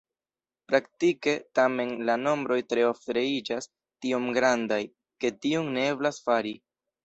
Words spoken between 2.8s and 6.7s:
ofte iĝas tiom grandaj, ke tion ne eblas fari.